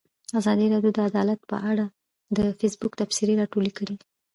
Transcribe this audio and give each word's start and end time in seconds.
ازادي 0.39 0.65
راډیو 0.73 0.91
د 0.95 0.99
عدالت 1.09 1.39
په 1.51 1.57
اړه 1.71 1.85
د 2.37 2.39
فیسبوک 2.59 2.93
تبصرې 2.99 3.33
راټولې 3.41 3.71
کړي. 3.77 3.95